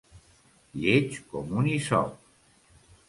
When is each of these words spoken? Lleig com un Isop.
Lleig 0.85 1.19
com 1.33 1.53
un 1.63 1.69
Isop. 1.75 2.19